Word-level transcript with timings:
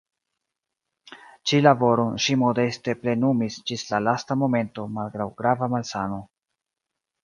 Ĉi 1.51 1.59
laboron 1.65 2.17
ŝi 2.25 2.39
modeste 2.45 2.97
plenumis 3.03 3.61
ĝis 3.71 3.87
la 3.93 4.03
lasta 4.09 4.41
momento 4.45 4.91
malgraŭ 4.99 5.33
grava 5.41 5.75
malsano. 5.79 6.23